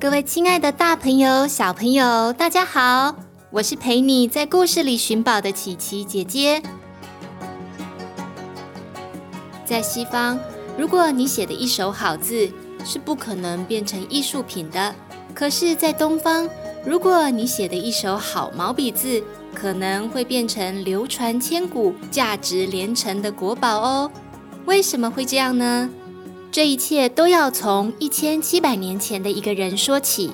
[0.00, 3.16] 各位亲爱的大朋友、小朋友，大家好！
[3.50, 6.62] 我是陪你在故事里寻宝的琪琪姐姐。
[9.64, 10.38] 在西方，
[10.78, 12.48] 如果你写的一手好字，
[12.84, 14.94] 是不可能变成艺术品的；
[15.34, 16.48] 可是，在东方，
[16.86, 19.20] 如果你写的一手好毛笔字，
[19.52, 24.08] 可能会变成流传千古、价值连城的国宝哦。
[24.64, 25.90] 为什么会这样呢？
[26.50, 30.32] 这一切都要从一千七百年前的一个人说起，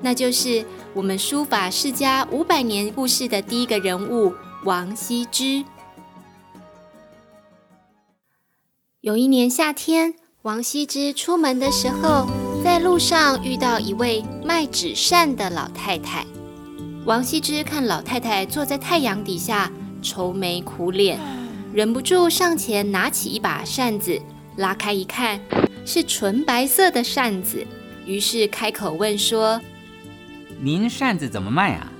[0.00, 5.64] 那就是我们书法世家五百年故事的第一个人物王羲之。
[9.00, 12.26] 有一年夏天，王羲之出门的时候，
[12.62, 16.26] 在路上遇到一位卖纸扇的老太太。
[17.04, 21.18] 王羲之看老太太坐在太阳底下，愁眉苦脸，
[21.72, 24.20] 忍不住上前拿起一把扇子。
[24.56, 25.40] 拉开一看，
[25.84, 27.66] 是纯白色的扇子，
[28.04, 29.60] 于是开口问说
[30.60, 31.90] ：“您扇子怎么卖啊？”“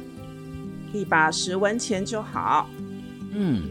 [0.92, 2.68] 一把十文钱就好。
[3.32, 3.62] ”“嗯，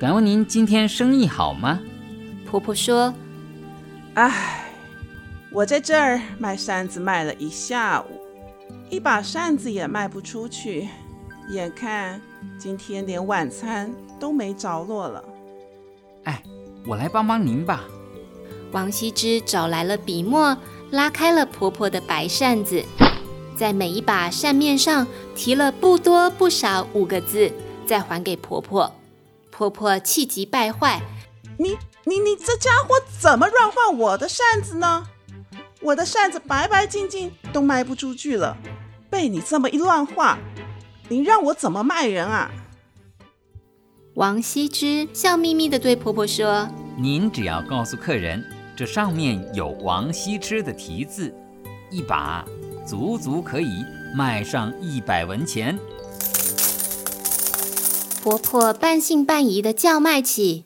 [0.00, 1.78] 敢问您今天生意好吗？”
[2.48, 3.12] 婆婆说
[4.14, 4.64] ：“唉，
[5.52, 8.20] 我在这儿卖扇子卖了一下午，
[8.88, 10.88] 一把扇子也卖不出去，
[11.50, 12.20] 眼看
[12.58, 15.22] 今天连晚餐都没着落了。
[16.24, 16.42] ”“哎，
[16.86, 17.84] 我来帮帮您吧。”
[18.76, 20.54] 王羲之找来了笔墨，
[20.90, 22.84] 拉开了婆婆的白扇子，
[23.56, 27.50] 在每一把扇面上提了不多不少五个字，
[27.86, 28.94] 再还给婆婆。
[29.50, 31.00] 婆婆气急败坏
[31.56, 35.06] ：“你你你这家伙怎么乱画我的扇子呢？
[35.80, 38.58] 我的扇子白白净净，都卖不出去了，
[39.08, 40.38] 被你这么一乱画，
[41.08, 42.50] 你让我怎么卖人啊？”
[44.16, 46.68] 王羲之笑眯眯地对婆婆说
[47.00, 48.44] ：“您只要告诉客人。”
[48.76, 51.34] 这上面有王羲之的题字，
[51.90, 52.44] 一把
[52.86, 53.82] 足足可以
[54.14, 55.78] 卖上一百文钱。
[58.22, 60.64] 婆婆半信半疑的叫卖起：“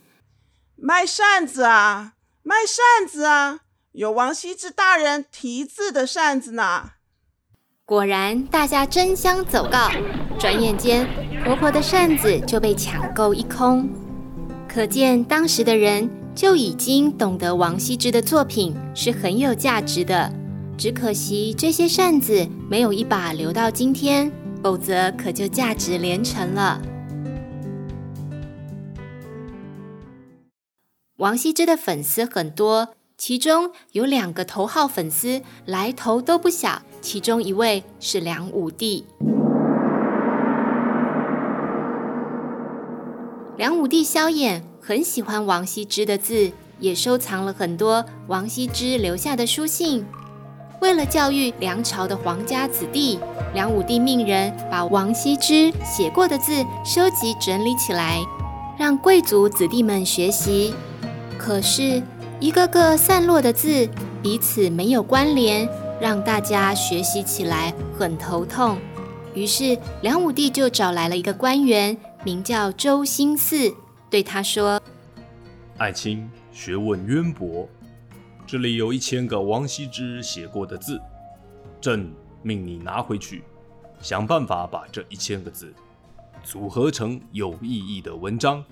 [0.75, 3.61] 卖扇子啊，卖扇子啊，
[3.93, 6.91] 有王羲之大人题字的扇子呢。”
[7.87, 9.89] 果然，大家争相走告，
[10.37, 11.07] 转眼间，
[11.45, 13.89] 婆婆的扇子就被抢购一空。
[14.69, 16.11] 可见当时的人。
[16.41, 20.33] 就已经懂得王羲之的作品是很有价值的，
[20.79, 26.81] 只可惜这些扇子没有一把留到今天，否则可就价值连城了。
[31.19, 39.05] 王羲之的粉丝很多，其中有两个头号粉丝，来头都不小，其中一位是梁武帝。
[43.61, 44.63] 梁武帝萧衍。
[44.81, 50.03] 很喜欢王羲之的字，也收藏了很多王羲之留下的书信。
[50.81, 53.19] 为了教育梁朝的皇家子弟，
[53.53, 58.25] 梁武帝命人把王羲之写过的字收集整理起来，
[58.79, 60.73] 让贵族子弟们学习。
[61.37, 62.03] 可是，
[62.41, 63.87] 一个个散落的字
[64.23, 65.69] 彼此没有关联，
[66.01, 68.79] 让大家学习起来很头痛。
[69.35, 73.75] 于是，梁武帝就找来了一个官员，名叫周兴嗣。
[74.11, 74.83] 对他说
[75.79, 77.69] ：“爱卿学问渊博，
[78.47, 81.01] 这里有一千个王羲之写过的字，
[81.81, 83.45] 朕命你拿回去，
[84.01, 85.73] 想办法把这一千个字
[86.43, 88.65] 组合成有意义的文章，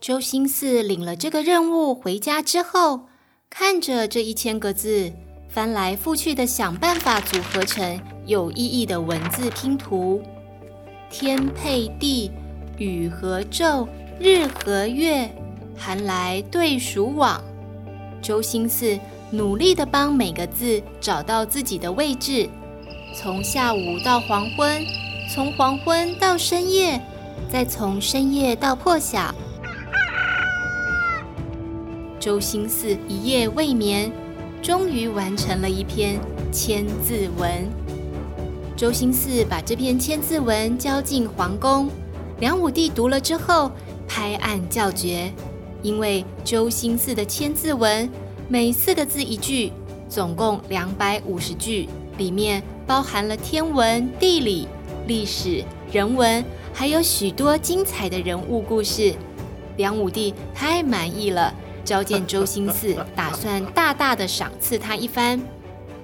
[0.00, 3.06] 周兴嗣领了这个任务回家之后，
[3.48, 5.12] 看着这一千个字，
[5.50, 10.22] 翻来覆去的想办法组合成有意义的文字拼图。
[11.10, 12.30] 天配地，
[12.78, 13.88] 雨和昼，
[14.20, 15.28] 日和月，
[15.76, 17.42] 寒来对暑往。
[18.22, 18.96] 周星四
[19.32, 22.48] 努力地帮每个字找到自己的位置，
[23.16, 24.80] 从下午到黄昏，
[25.34, 27.00] 从黄昏到深夜，
[27.50, 29.34] 再从深夜到破晓。
[32.20, 34.12] 周星四一夜未眠，
[34.62, 36.18] 终于完成了一篇
[36.52, 37.66] 千字文。
[38.76, 41.88] 周兴嗣把这篇千字文交进皇宫，
[42.38, 43.70] 梁武帝读了之后
[44.06, 45.32] 拍案叫绝
[45.82, 48.08] ：“因为周星四的千字文，
[48.48, 49.72] 每四个字一句，
[50.08, 54.68] 总共两百五十句，里面包含了天文、地理、
[55.06, 59.14] 历史、人文，还有许多精彩的人物故事。
[59.76, 61.54] 梁武帝太满意了，
[61.90, 65.40] 召见周星四，打算大大的赏赐他一番。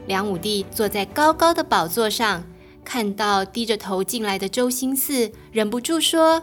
[0.09, 2.43] 梁武帝坐在高高的宝座上，
[2.85, 6.43] 看到低着头进来的周星四，忍不住说：“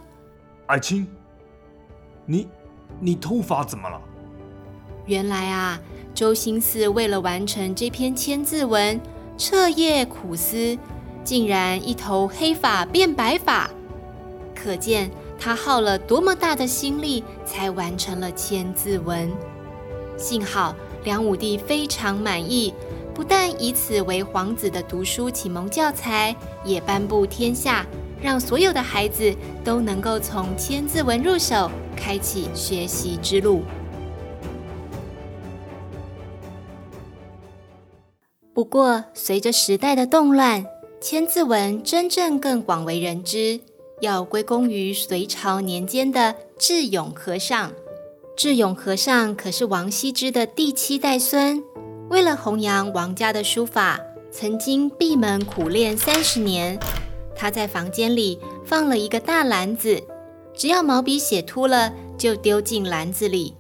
[0.68, 1.06] 爱卿，
[2.26, 2.48] 你
[3.02, 4.00] 你头发怎么了？”
[5.08, 5.78] 原来啊，
[6.16, 8.98] 周星四为了完成这篇千字文，
[9.38, 10.78] 彻夜苦思，
[11.26, 13.70] 竟然一头黑发变白发，
[14.56, 15.12] 可见。
[15.44, 19.30] 他耗了多么大的心力，才完成了千字文。
[20.16, 20.74] 幸好
[21.04, 22.74] 梁武帝非常满意，
[23.14, 27.86] 不但以此为皇子的读书启蒙教材，也颁布天下，
[28.22, 29.36] 让所有的孩子
[29.66, 33.64] 都能够从千字文入手，开启学习之路。
[38.54, 40.66] 不过，随着时代的动乱，
[41.02, 43.60] 千字文真正更广为人知。
[44.02, 47.72] 要归功于隋朝年间的智勇和尚。
[48.36, 51.64] 智勇和尚可是王羲之的第七代孙，
[52.10, 54.00] 为了弘扬王家的书法，
[54.32, 56.80] 曾经闭门苦练三十年。
[57.36, 60.02] 他在房间里放了一个大篮子，
[60.56, 63.56] 只要毛笔写秃了，就丢进篮子里。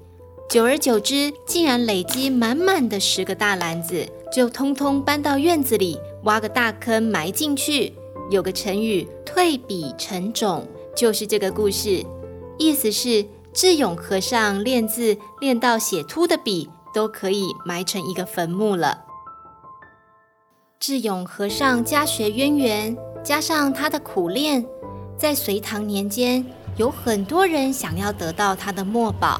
[0.49, 7.93] 久而久之，竟然累积满满的十个大篮子，就通通搬到院子里，挖个大坑埋进去。
[8.29, 12.05] 有个成语“退笔成冢”，就是这个故事。
[12.57, 19.05] 意思是智勇和尚练字练到写秃的笔都可以埋成一个坟墓了。
[20.79, 24.65] 智勇和尚家学渊源，加上他的苦练，
[25.17, 26.45] 在隋唐年间
[26.77, 29.39] 有很多人想要得到他的墨宝。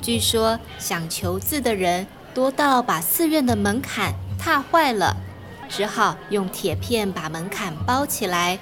[0.00, 5.14] 据说想求字的人多到把寺院的门槛踏坏了。
[5.70, 8.58] 只好用铁片把门槛包起来，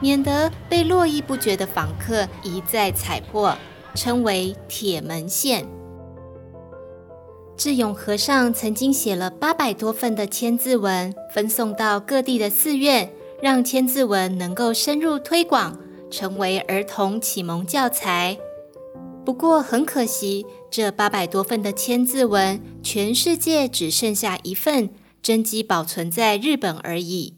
[0.00, 3.56] 免得被络绎不绝的访客一再踩破，
[3.94, 5.66] 称为铁门线。
[7.56, 15.78] 智勇和尚曾经写了八百多份的千字文，分送到各地的寺院，让千字文能够深入推广，
[16.10, 18.36] 成为儿童启蒙教材。
[19.24, 24.90] 不过很可惜，这八百多份的千字文，全世界只剩下一份。
[25.22, 27.36] 真迹保存在日本而已。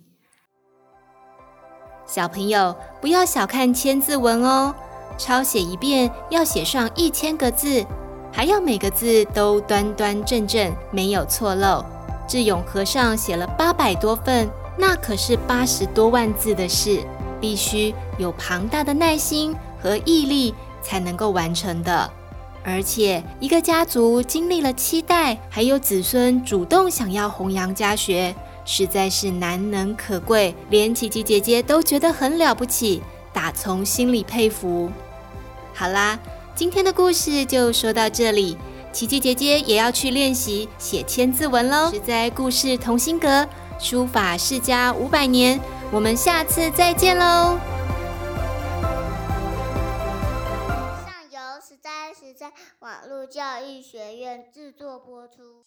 [2.06, 4.74] 小朋友不要小看千字文哦，
[5.18, 7.84] 抄写一遍要写上一千个字，
[8.32, 11.84] 还要每个字都端端正正，没有错漏。
[12.26, 14.48] 智勇和尚写了八百多份，
[14.78, 17.04] 那可是八十多万字的事，
[17.38, 22.10] 必须有庞大的耐心和毅力才能够完成的。
[22.64, 28.34] 而且，一个家族经历了七代，还有子孙主动想要弘扬家学，
[28.64, 33.02] 实在是难能可贵，连琪琪姐姐都觉得很了不起，
[33.34, 34.90] 打从心里佩服。
[35.74, 36.18] 好啦，
[36.54, 38.56] 今天的故事就说到这里，
[38.92, 41.90] 琪琪姐姐也要去练习写千字文喽。
[41.92, 43.46] 是在故事同心阁，
[43.78, 47.73] 书法世家五百年，我们下次再见喽。
[52.94, 55.64] 马路教育学院制作播出。